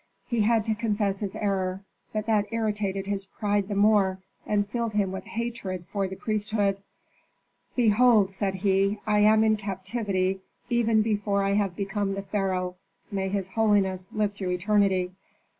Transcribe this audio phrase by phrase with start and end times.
[0.25, 4.93] He had to confess his error, but that irritated his pride the more and filled
[4.93, 6.81] him with hatred for the priesthood.
[7.75, 10.39] "Behold," said he, "I am in captivity
[10.71, 12.77] even before I have become the pharaoh,
[13.11, 15.13] may his holiness live through eternity.